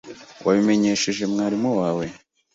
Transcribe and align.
Wabimenyesheje 0.45 1.23
mwarimu 1.33 1.69
wawe? 1.79 2.05